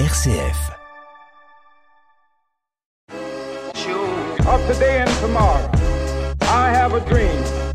[0.00, 0.72] RCF.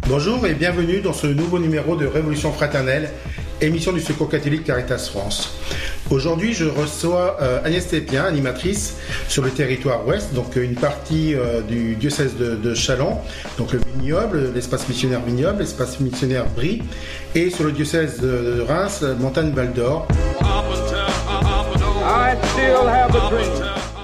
[0.05, 3.09] Bonjour et bienvenue dans ce nouveau numéro de Révolution fraternelle,
[3.61, 5.57] émission du Secours catholique Caritas France.
[6.09, 8.97] Aujourd'hui, je reçois euh, Agnès Tépien, animatrice
[9.29, 13.17] sur le territoire ouest, donc une partie euh, du diocèse de, de Châlons,
[13.57, 16.83] donc le vignoble, l'espace missionnaire vignoble, l'espace missionnaire Brie,
[17.33, 18.27] et sur le diocèse de,
[18.57, 19.05] de Reims,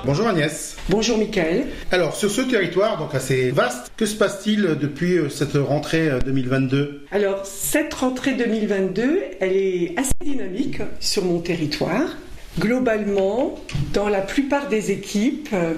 [0.06, 0.78] Bonjour Agnès.
[0.88, 1.66] Bonjour Michael.
[1.92, 7.06] Alors sur ce territoire, donc assez vaste, que se passe-t-il depuis euh, cette rentrée 2022
[7.12, 12.18] Alors cette rentrée 2022, elle est assez dynamique sur mon territoire.
[12.60, 13.56] Globalement,
[13.94, 15.74] dans la plupart des équipes, euh,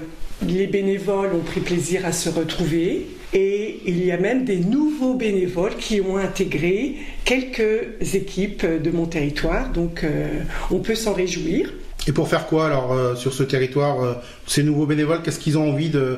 [0.45, 5.13] les bénévoles ont pris plaisir à se retrouver et il y a même des nouveaux
[5.13, 10.27] bénévoles qui ont intégré quelques équipes de mon territoire, donc euh,
[10.69, 11.71] on peut s'en réjouir.
[12.07, 14.13] Et pour faire quoi alors euh, sur ce territoire euh,
[14.45, 16.17] Ces nouveaux bénévoles, qu'est-ce qu'ils ont envie de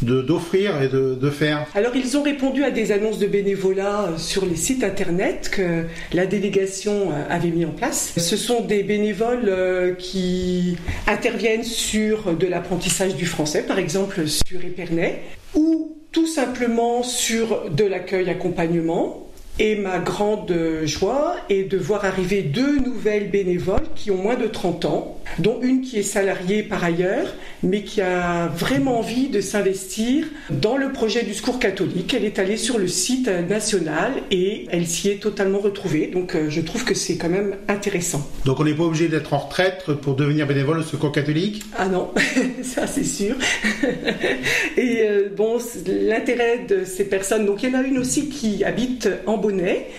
[0.00, 1.66] d'offrir et de, de, faire?
[1.74, 6.26] Alors ils ont répondu à des annonces de bénévolat sur les sites internet que la
[6.26, 8.12] délégation avait mis en place.
[8.16, 10.76] Ce sont des bénévoles qui
[11.08, 15.18] interviennent sur de l'apprentissage du français, par exemple sur Épernay,
[15.56, 19.27] ou tout simplement sur de l'accueil accompagnement
[19.58, 24.46] et ma grande joie est de voir arriver deux nouvelles bénévoles qui ont moins de
[24.46, 29.40] 30 ans, dont une qui est salariée par ailleurs, mais qui a vraiment envie de
[29.40, 32.14] s'investir dans le projet du secours catholique.
[32.14, 36.06] Elle est allée sur le site national et elle s'y est totalement retrouvée.
[36.06, 38.28] Donc euh, je trouve que c'est quand même intéressant.
[38.44, 41.64] Donc on n'est pas obligé d'être en retraite pour devenir bénévole au secours catholique?
[41.76, 42.10] Ah non,
[42.62, 43.34] ça c'est sûr.
[44.76, 48.64] et euh, bon, l'intérêt de ces personnes, donc il y en a une aussi qui
[48.64, 49.36] habite en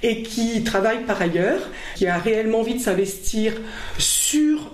[0.04, 1.62] et qui travaille par ailleurs,
[1.96, 3.54] qui a réellement envie de s'investir
[3.98, 4.72] sur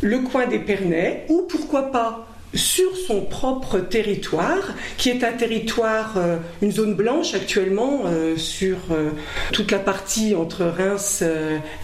[0.00, 6.14] le coin des Pernets ou pourquoi pas sur son propre territoire, qui est un territoire,
[6.16, 9.10] euh, une zone blanche actuellement euh, sur euh,
[9.52, 11.24] toute la partie entre Reims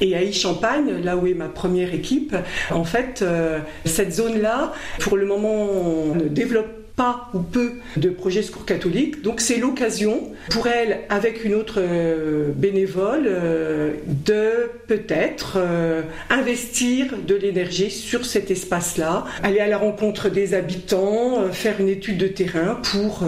[0.01, 2.37] et Haï-Champagne, là où est ma première équipe.
[2.71, 3.25] En fait,
[3.85, 9.23] cette zone-là, pour le moment, ne développe pas ou peu de projets secours catholiques.
[9.23, 13.93] Donc c'est l'occasion pour elle, avec une autre euh, bénévole, euh,
[14.27, 21.51] de peut-être euh, investir de l'énergie sur cet espace-là, aller à la rencontre des habitants,
[21.53, 23.23] faire une étude de terrain pour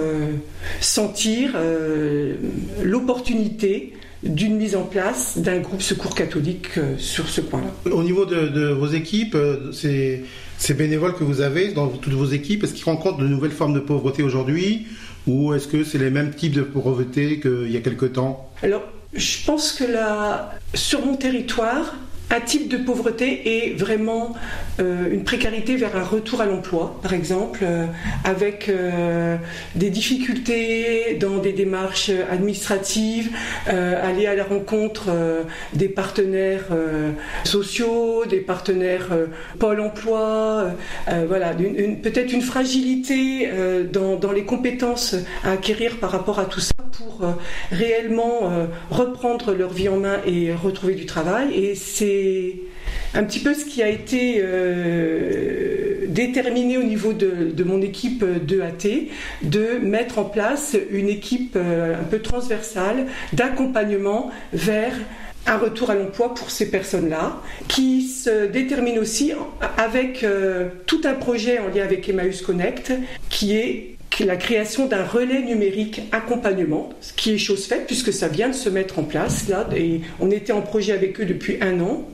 [0.81, 1.54] sentir
[2.82, 3.92] l'opportunité
[4.22, 7.91] d'une mise en place d'un groupe secours catholique sur ce point-là.
[7.91, 9.36] Au niveau de, de vos équipes,
[9.72, 10.22] c'est
[10.58, 13.72] ces bénévoles que vous avez dans toutes vos équipes, est-ce qu'ils rencontrent de nouvelles formes
[13.72, 14.86] de pauvreté aujourd'hui
[15.26, 18.50] ou est-ce que c'est les mêmes types de pauvreté qu'il y a quelque temps?
[18.62, 18.82] Alors,
[19.14, 21.94] je pense que là, sur mon territoire,
[22.31, 24.35] un type de pauvreté est vraiment
[24.81, 27.87] euh, une précarité vers un retour à l'emploi, par exemple, euh,
[28.25, 29.37] avec euh,
[29.75, 33.31] des difficultés dans des démarches administratives,
[33.67, 35.11] aller à la rencontre
[35.73, 36.69] des partenaires
[37.45, 39.09] sociaux, des partenaires
[39.59, 40.73] Pôle emploi,
[41.27, 41.53] voilà,
[42.03, 43.49] peut-être une fragilité
[43.93, 45.15] dans, les compétences
[45.45, 47.27] à acquérir par rapport à tout ça pour
[47.71, 48.51] réellement
[48.91, 51.55] reprendre leur vie en main et retrouver du travail.
[51.55, 52.19] Et c'est
[53.14, 58.60] un petit peu ce qui a été euh, déterminé au niveau de, mon équipe de
[58.60, 59.08] AT,
[59.42, 64.92] de mettre en place une équipe euh, un peu transversale d'accompagnement vers
[65.47, 69.32] un retour à l'emploi pour ces personnes-là, qui se détermine aussi
[69.78, 72.92] avec euh, tout un projet en lien avec Emmaüs Connect,
[73.31, 78.28] qui est la création d'un relais numérique accompagnement, ce qui est chose faite puisque ça
[78.28, 81.59] vient de se mettre en place là, et on était en projet avec eux depuis
[81.60, 82.06] un an.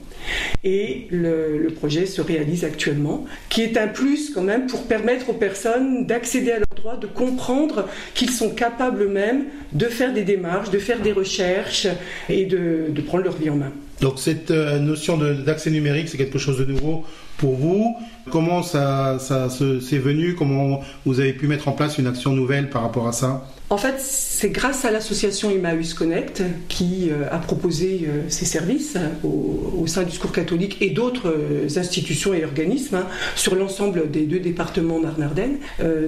[0.64, 5.34] Et le, projet se réalise actuellement, qui est un plus quand même pour permettre aux
[5.34, 10.70] personnes d'accéder à leurs droits, de comprendre qu'ils sont capables eux-mêmes de faire des démarches,
[10.70, 11.86] de faire des recherches
[12.28, 13.72] et de, prendre leur vie en main.
[14.00, 17.04] Donc cette euh, notion d'accès numérique, c'est quelque chose de nouveau
[17.39, 17.97] pour vous.
[18.30, 20.34] Comment ça, ça s'est venu?
[20.34, 23.47] Comment vous avez pu mettre en place une action nouvelle par rapport à ça?
[23.68, 28.95] En fait, c'est grâce à l'association Emmaüs Connect qui euh, a proposé euh, ses services
[28.95, 34.09] hein, au, sein du Secours catholique et d'autres euh, institutions et organismes hein, sur l'ensemble
[34.09, 35.59] des deux départements Marne-Ardenne.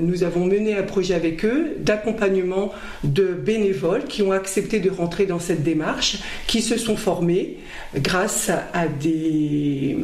[0.01, 2.73] nous avons mené un projet avec eux d'accompagnement
[3.03, 7.57] de bénévoles qui ont accepté de rentrer dans cette démarche, qui se sont formés
[7.97, 9.97] grâce à des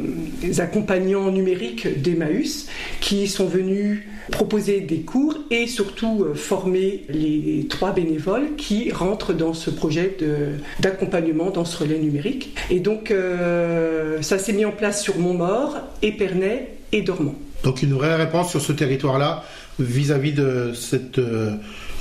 [0.59, 2.67] accompagnants numériques d'Emmaüs
[3.00, 9.55] qui sont venus proposer des cours et surtout former les trois bénévoles qui rentrent dans
[9.55, 10.17] ce projet
[10.81, 12.56] d'accompagnement dans ce relais numérique.
[12.71, 17.35] Et donc, euh, ça s'est mis en place sur Montmort, Épernay et dormant.
[17.62, 19.44] Donc une vraie réponse sur ce territoire-là
[19.79, 21.53] vis-à-vis de cette euh,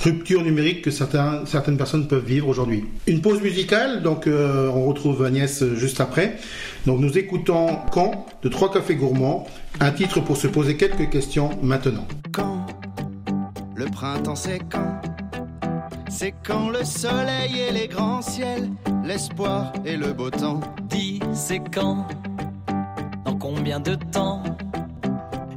[0.04, 2.84] rupture numérique que certains, certaines personnes peuvent vivre aujourd'hui.
[3.08, 6.38] Une pause musicale, donc euh, on retrouve Agnès juste après.
[6.86, 9.48] Donc nous écoutons Quand de Trois Cafés Gourmands,
[9.80, 12.06] un titre pour se poser quelques questions maintenant.
[12.34, 12.66] Quand
[13.76, 15.02] le printemps c'est quand?
[16.10, 18.70] C'est quand le soleil et les grands ciels,
[19.06, 20.60] l'espoir et le beau temps.
[20.90, 22.08] Dis c'est quand?
[23.26, 24.44] Dans combien de temps?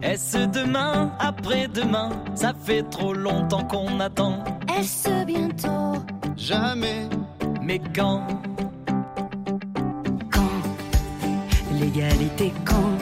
[0.06, 4.44] Est-ce demain, après-demain Ça fait trop longtemps qu'on attend.
[4.78, 6.02] Est-ce bientôt
[6.36, 7.08] Jamais.
[7.62, 8.22] Mais quand
[10.30, 10.62] Quand
[11.72, 12.96] L'égalité quand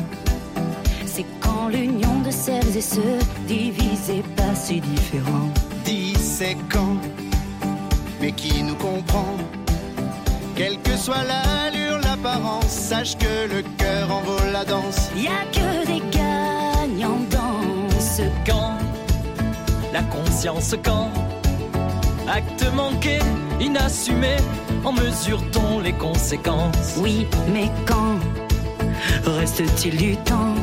[1.06, 5.50] C'est quand l'union de celles et ceux divisés pas si différents.
[5.84, 6.96] Dis c'est quand
[8.20, 9.36] Mais qui nous comprend
[10.56, 15.10] Quelle que soit l'allure, l'apparence, sache que le cœur en vaut la danse.
[15.16, 18.78] Y a que des gagnants dans ce Quand
[19.92, 21.10] La conscience quand
[22.28, 23.18] Acte manqué,
[23.60, 24.36] inassumé,
[24.84, 26.96] en mesure-t-on les conséquences.
[26.98, 28.18] Oui, mais quand
[29.26, 30.54] reste-t-il du temps?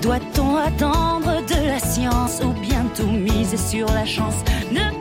[0.00, 4.36] Doit-on attendre de la science ou bien tout miser sur la chance?
[4.70, 4.95] Ne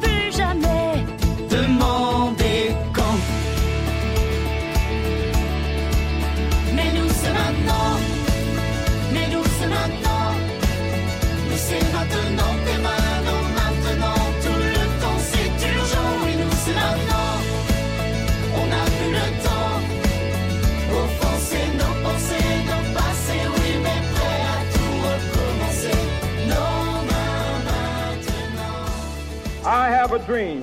[30.20, 30.62] Dream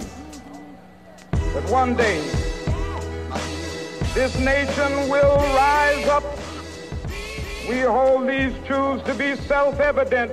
[1.31, 2.21] that one day
[4.15, 6.25] this nation will rise up.
[7.69, 10.33] We hold these truths to be self evident.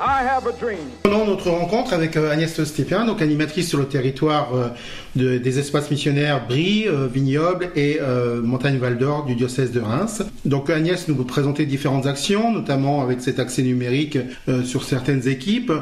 [0.00, 0.78] I have a dream.
[1.04, 4.68] Prenons notre rencontre avec euh, Agnès Stépien, donc animatrice sur le territoire euh,
[5.14, 9.80] de- des espaces missionnaires Brie, euh, Vignoble et euh, Montagne Val d'Or du diocèse de
[9.80, 10.22] Reims.
[10.44, 14.18] Donc Agnès nous vous présenter différentes actions, notamment avec cet accès numérique
[14.48, 15.72] euh, sur certaines équipes.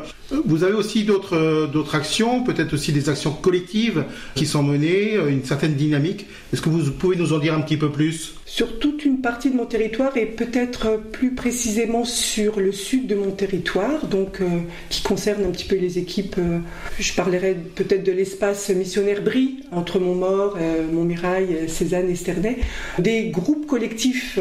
[0.45, 4.05] Vous avez aussi d'autres euh, d'autres actions, peut-être aussi des actions collectives
[4.35, 6.27] qui sont menées, une certaine dynamique.
[6.53, 8.35] Est-ce que vous pouvez nous en dire un petit peu plus?
[8.45, 13.31] Sur une partie de mon territoire et peut-être plus précisément sur le sud de mon
[13.31, 14.47] territoire, donc euh,
[14.88, 16.37] qui concerne un petit peu les équipes.
[16.38, 16.58] euh,
[16.99, 22.58] je parlerai peut-être de l'espace missionnaire Brie entre Montmort, euh, Montmirail, euh, Cézanne et Sternay.
[22.99, 24.38] Des groupes collectifs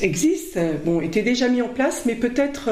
[0.00, 2.70] existent, bon, étaient déjà mis en place, mais peut-être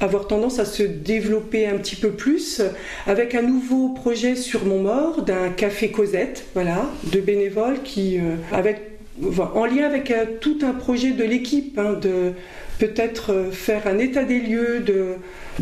[0.00, 2.60] avoir tendance à se développer un petit peu plus
[3.06, 8.18] avec un nouveau projet sur Montmort d'un café Cosette, voilà, de bénévoles qui,
[8.52, 12.32] avec En lien avec euh, tout un projet de l'équipe, hein, de
[12.78, 15.14] peut-être euh, faire un état des lieux de,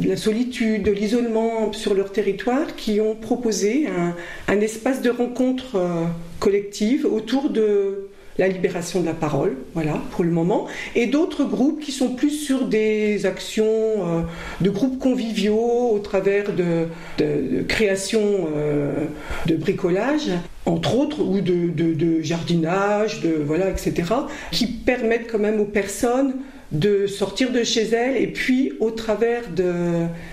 [0.04, 4.16] la solitude, de l'isolement sur leur territoire, qui ont proposé un,
[4.52, 6.04] un espace de rencontre euh,
[6.40, 8.08] collective autour de
[8.38, 12.30] la libération de la parole, voilà, pour le moment, et d'autres groupes qui sont plus
[12.30, 14.22] sur des actions euh,
[14.60, 16.88] de groupes conviviaux au travers de,
[17.18, 18.22] de, de création
[18.56, 19.04] euh,
[19.46, 20.30] de bricolage,
[20.66, 24.12] entre autres, ou de, de jardinage, de voilà, etc.,
[24.50, 26.34] qui permettent quand même aux personnes
[26.74, 29.44] de sortir de chez elles et puis au travers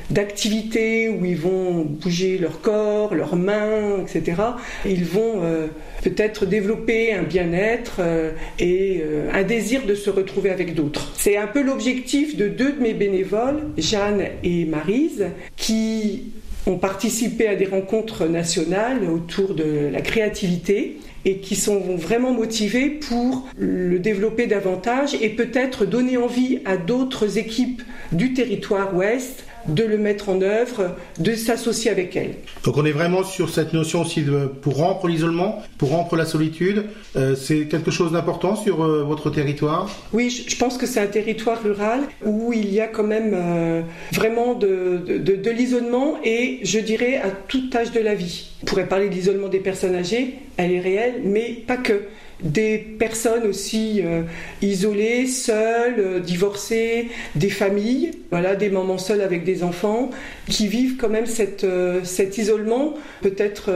[0.10, 4.42] d'activités où ils vont bouger leur corps, leurs mains, etc.,
[4.86, 5.68] ils vont euh,
[6.04, 11.12] peut-être développer un bien-être euh, et euh, un désir de se retrouver avec d'autres.
[11.16, 16.32] C'est un peu l'objectif de deux de mes bénévoles, Jeanne et Marise, qui
[16.68, 22.90] ont participé à des rencontres nationales autour de la créativité et qui sont vraiment motivés
[22.90, 29.84] pour le développer davantage et peut-être donner envie à d'autres équipes du territoire ouest de
[29.84, 32.34] le mettre en œuvre, de s'associer avec elles.
[32.64, 36.26] Donc on est vraiment sur cette notion aussi de pour rompre l'isolement, pour rompre la
[36.26, 36.86] solitude.
[37.16, 39.88] Euh, c'est quelque chose d'important sur euh, votre territoire?
[40.14, 43.34] Oui, je je pense que c'est un territoire rural où il y a quand même
[43.36, 43.82] euh,
[44.14, 48.48] vraiment de, de- de- de l'isolement et je dirais à tout âge de la vie.
[48.64, 52.02] On pourrait parler de l'isolement des personnes âgées, elle est réelle, mais pas que.
[52.44, 54.24] Des personnes aussi euh,
[54.64, 60.10] isolées, seules, euh, divorcées, des familles, voilà, des mamans seules avec des enfants,
[60.48, 63.72] qui vivent quand même cette, euh, cet isolement, peut-être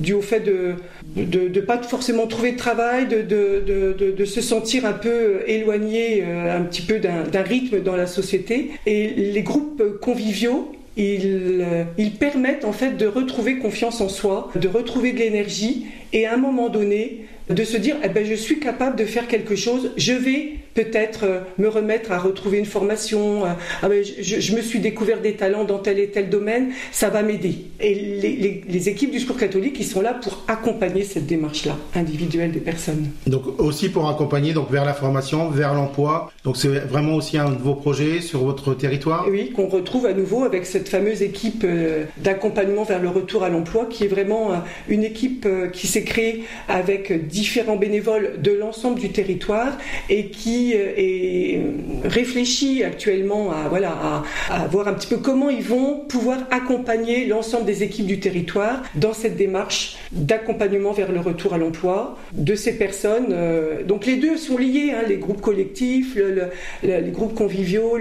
[0.00, 0.76] dû au fait de
[1.16, 6.62] ne pas forcément trouver de travail, de, de, de, se sentir un peu éloigné un
[6.62, 8.70] petit peu d'un rythme dans la société.
[8.86, 11.84] Et les groupes conviviaux, ils, euh,
[12.18, 16.36] permettent en fait de retrouver confiance en soi, de retrouver de l'énergie et à un
[16.36, 20.12] moment donné de se dire eh ben, je suis capable de faire quelque chose, je
[20.12, 23.44] vais peut-être euh, me remettre à retrouver une formation.
[23.44, 23.48] euh,
[23.82, 27.08] ah ben, je, je me suis découvert des talents dans tel et tel domaine, ça
[27.10, 27.54] va m'aider.
[27.80, 31.76] Et les, les- les équipes du Secours catholique, ils sont là pour accompagner cette démarche-là,
[31.96, 33.10] individuelle des personnes.
[33.26, 36.30] Donc aussi pour accompagner donc vers la formation, vers l'emploi.
[36.44, 39.26] Donc c'est vraiment aussi un de vos projets sur votre territoire?
[39.28, 43.48] Oui, qu'on retrouve à nouveau avec cette fameuse équipe euh, d'accompagnement vers le retour à
[43.48, 44.50] l'emploi, qui est vraiment
[44.88, 49.72] une équipe qui s'est créée avec différents bénévoles de l'ensemble du territoire
[50.08, 51.60] et qui euh, est
[52.04, 57.26] réfléchie actuellement à voilà à, à voir un petit peu comment ils vont pouvoir accompagner
[57.26, 62.54] l'ensemble des équipes du territoire dans cette démarche d'accompagnement vers le retour à l'emploi de
[62.54, 63.26] ces personnes.
[63.32, 66.48] euh, donc les deux sont liés, hein, les groupes collectifs, le- le-
[66.82, 67.98] le- les groupes conviviaux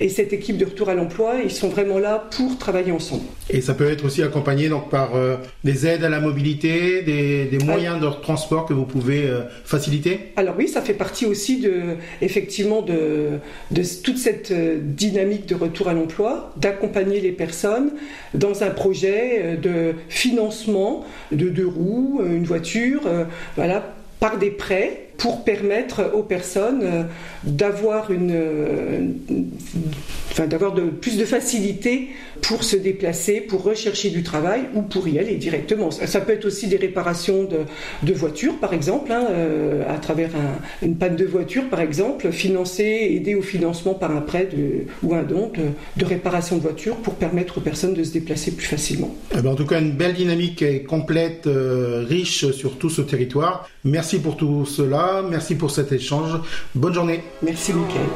[0.00, 3.22] et cette équipe de retour à l'emploi, ils sont vraiment là pour travailler ensemble.
[3.50, 7.44] Et ça peut être aussi accompagné donc par euh, des aides à la mobilité, des,
[7.46, 10.32] des moyens de transport que vous pouvez euh, faciliter?
[10.36, 11.72] Alors oui, ça fait partie aussi de,
[12.20, 13.40] effectivement, de,
[14.02, 17.92] toute cette euh, dynamique de retour à l'emploi, d'accompagner les personnes
[18.34, 23.24] dans un projet euh, de financement de deux roues, euh, une voiture, euh,
[24.20, 27.02] par des prêts pour permettre aux personnes euh,
[27.44, 29.06] d'avoir une, euh,
[30.32, 32.08] enfin, d'avoir plus de facilité
[32.40, 35.92] pour se déplacer, pour rechercher du travail ou pour y aller directement.
[35.92, 40.84] Ça, peut être aussi des réparations de, voitures, par exemple, hein, euh, à travers un-
[40.84, 44.48] une panne de voiture, par exemple, financer, aider au financement par un prêt
[45.04, 45.52] ou un don
[45.96, 49.14] de, réparation de voiture pour permettre aux personnes de se déplacer plus facilement.
[49.38, 51.48] Eh ben, en tout cas, une belle dynamique et complète,
[52.08, 53.68] riche sur tout ce territoire.
[53.84, 55.11] Merci pour tout cela.
[55.20, 56.40] Merci pour cet échange.
[56.74, 57.24] Bonne journée.
[57.42, 58.06] Merci, Michael.